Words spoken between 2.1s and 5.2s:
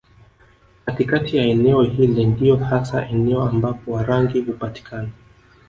ndiyo hasa eneo ambapo Warangi hupatikana